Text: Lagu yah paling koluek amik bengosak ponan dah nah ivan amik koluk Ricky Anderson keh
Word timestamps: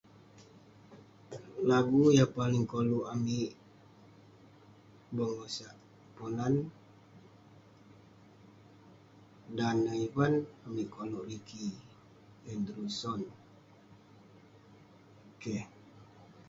Lagu 1.69 2.03
yah 2.17 2.29
paling 2.37 2.65
koluek 2.71 3.09
amik 3.13 3.49
bengosak 5.15 5.75
ponan 6.15 6.53
dah 9.57 9.73
nah 9.83 9.97
ivan 10.07 10.33
amik 10.67 10.87
koluk 10.95 11.25
Ricky 11.29 11.65
Anderson 12.51 13.21
keh 15.41 15.63